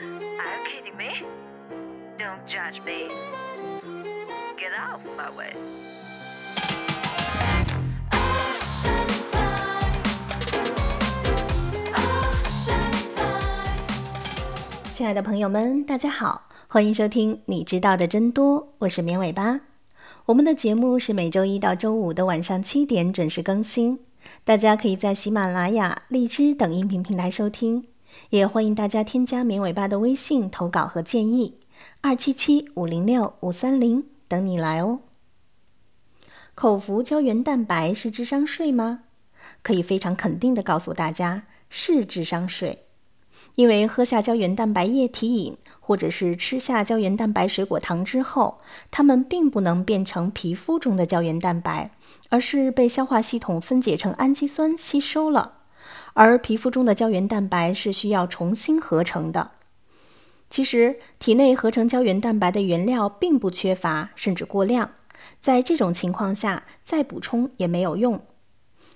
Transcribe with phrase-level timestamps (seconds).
[0.00, 0.20] Are you
[0.64, 1.26] kidding me?
[2.18, 3.08] Don't judge me.
[4.56, 5.56] Get out of my way.
[14.92, 19.58] 亲爱的朋友们，大家好，欢迎收听《你知道的真多》，我是绵尾巴。
[20.26, 23.98] 我们的节目是每周一到周五的晚上七点准时更新，
[24.44, 27.87] 大家可以在喜马拉雅、荔枝等音频平台收听，
[28.30, 31.58] 也欢迎大家添加绵尾巴的微信投稿和建议，
[32.00, 35.00] 二七七五零六五三零等你来哦。
[36.54, 39.04] 口服胶原蛋白是智商税吗？
[39.62, 42.84] 可以非常肯定的告诉大家，是智商税。
[43.54, 51.92] 因为喝下胶原蛋白液体饮，或者是吃下胶原蛋白水果糖之后，它们并不能变成皮肤中的胶原蛋白，
[52.30, 55.57] 而是被消化系统分解成氨基酸吸收了。
[56.14, 59.52] 而皮肤中的胶原蛋白是需要重新合成的。
[60.50, 64.90] 其实，体内合成胶原蛋白的原料并不缺乏，甚至过量。
[65.40, 68.20] 在这种情况下，再补充也没有用。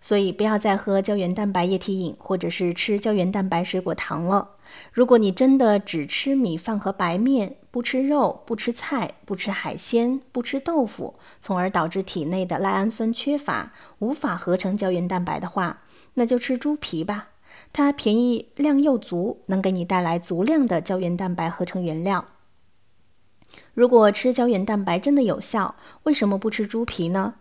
[0.00, 4.50] 所以不要再喝胶原蛋白液体饮，或者是吃胶原蛋白水果糖了。
[4.92, 15.82] 如果你真的只吃米饭和白面，不吃肉、不吃菜、不吃海鲜、不吃豆腐，从而导致体内的赖氨酸缺乏，无法合成胶原蛋白的话，
[16.14, 17.28] 那就吃猪皮吧。
[17.72, 22.24] 它便宜，量又足，能给你带来足量的胶原蛋白合成原料。
[23.74, 27.34] 如果吃胶原蛋白真的有效，为什么不吃猪皮呢？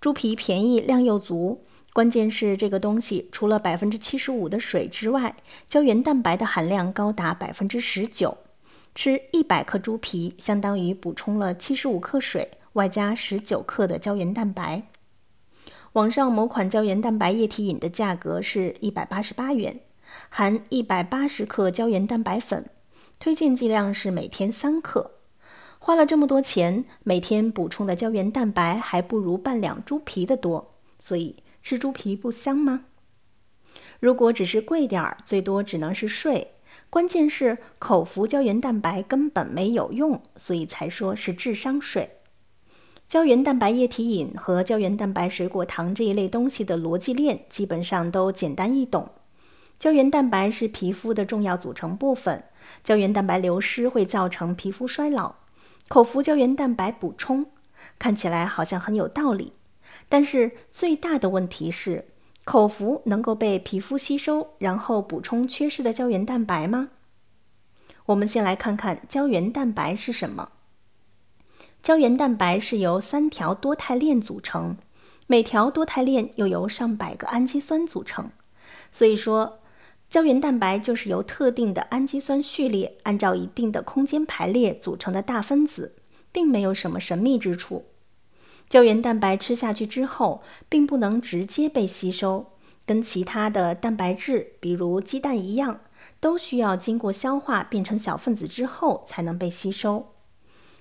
[0.00, 1.66] 猪皮便宜，量又足。
[1.92, 5.36] 关键是这个东西除了百分之七十五的水之外，
[5.68, 8.38] 胶原蛋白的含量高达百分之十九。
[8.94, 14.82] 吃一百克猪皮，相当于补充了七十五克水，外加十九克的胶原蛋白。
[15.94, 19.80] 网上某款胶原蛋白液体饮的价格是一百八十八元，
[20.28, 22.68] 含一百八十克胶原蛋白粉，
[23.18, 25.12] 推荐剂量是每天三克。
[25.78, 31.36] 花了这么多钱，每天补充的胶原蛋白还不如半两猪皮的多，所以。
[31.64, 32.86] 吃猪皮不香吗？
[34.00, 36.54] 如果只是贵点儿，最多只能是税。
[36.92, 42.18] 关键是口服胶原蛋白根本没有用，所以才说是智商税。
[43.08, 49.10] 胶原蛋白液体饮和胶原蛋白水果糖这一类东西的逻辑链基本上都简单易懂。
[49.78, 52.44] 胶原蛋白是皮肤的重要组成部分，
[52.84, 55.36] 胶原蛋白流失会造成皮肤衰老。
[55.88, 57.46] 口服胶原蛋白补充，
[57.98, 59.54] 看起来好像很有道理。
[60.10, 62.08] 但是最大的问题是，
[62.44, 66.88] 口服能够被皮肤吸收，然后补充缺失的胶原蛋白吗？
[68.06, 70.50] 我们先来看看胶原蛋白是什么。
[71.80, 74.76] 胶原蛋白是由三条多肽链组成，
[75.28, 78.30] 每条多肽链又由上百个氨基酸组成。
[78.90, 79.60] 所以说，
[80.10, 85.94] 胶原蛋白就是由特定的氨基酸序列按照一定的空间排列组成的大分子，
[86.32, 87.84] 并没有什么神秘之处。
[88.72, 90.40] 胶原蛋白吃下去之后，
[90.70, 92.46] 并不能直接被吸收，
[92.86, 95.80] 跟其他的蛋白质，比如鸡蛋一样，
[96.20, 100.14] 都需要经过消化变成小分子之后才能被吸收。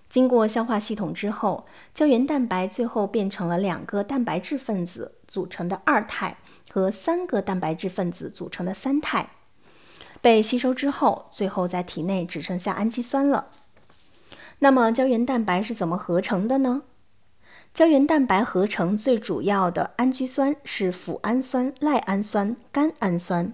[0.07, 6.37] 经过消化系统之后，胶原蛋白最后变成了两个蛋白质分子组成的二肽
[6.69, 9.31] 和三个蛋白质分子组成的三肽。
[10.21, 13.47] 被吸收之后，最后在体内只剩下氨基酸了。
[14.59, 16.83] 那么，胶原蛋白是怎么合成的呢？
[17.73, 23.53] 胶原蛋白合成最主要的氨基酸是脯氨酸、赖氨酸、甘氨酸，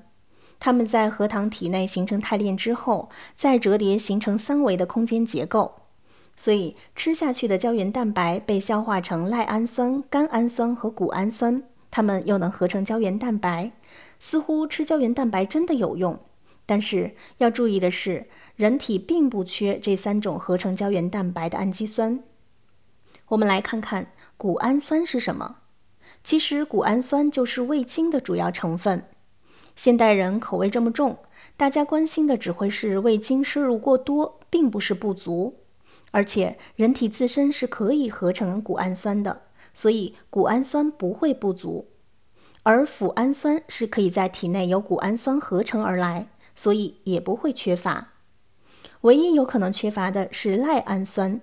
[0.59, 5.75] 它们在核糖体内形成肽链之后，再折叠形成三维的空间结构。
[6.35, 11.61] 所以吃下去的胶原蛋白被消化成赖氨酸、甘氨酸和谷氨酸，
[11.91, 13.72] 它们又能合成胶原蛋白。
[14.19, 16.19] 似乎吃胶原蛋白真的有用，
[16.66, 18.25] 但是要注意的是，
[18.56, 22.19] 人体并不缺这三种合成胶原蛋白的氨基酸。
[23.29, 25.57] 我们来看看谷氨酸是什么。
[26.23, 29.05] 其实谷氨酸就是味精的主要成分。
[29.75, 31.17] 现代人口味这么重，
[31.55, 35.59] 大家关心的只会是味精摄入过多，并不是不足。
[36.12, 39.44] 而且人体自身是可以合成谷氨酸的，
[39.74, 41.89] 所以谷氨酸不会不足。
[42.63, 48.13] 而脯氨酸是可以在体内由谷氨酸合成而来，所以也不会缺乏。
[49.01, 51.39] 唯一有可能缺乏的是赖氨酸。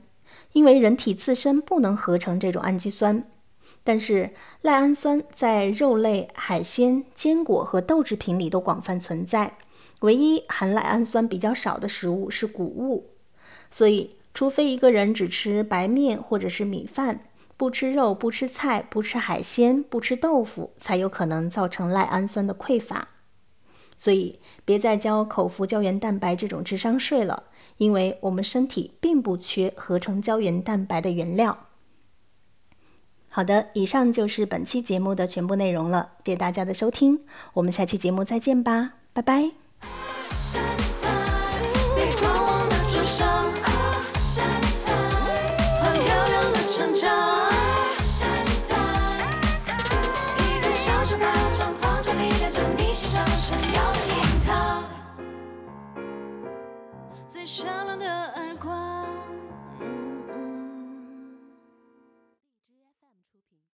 [0.54, 3.24] 因为人体自身不能合成这种氨基酸，
[3.82, 4.30] 但是
[4.62, 9.58] 赖氨酸在肉类、海鲜、坚果和豆制品里都广泛存在。
[10.00, 13.10] 唯一含赖氨酸比较少的食物是谷物，
[13.70, 17.20] 所以除非一个人只吃白面或者是米饭，
[17.56, 23.08] 不吃肉、不吃菜、不吃海鲜、不吃豆腐，才有可能造成赖氨酸的匮乏。
[23.96, 27.44] 所以别再交口服胶原蛋白这种智商税了，
[27.76, 31.66] 因为我们身体并不缺合成胶原蛋白的原料。
[33.28, 37.20] 好的，以上就是本期节目的全部内容了，谢谢大家的收听，
[37.54, 39.63] 我们下期节目再见吧，拜拜。
[57.46, 58.93] 闪亮的耳光。